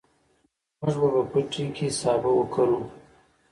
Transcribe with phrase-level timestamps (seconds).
[0.79, 2.79] موږ به په پټي کې سابه وکرو.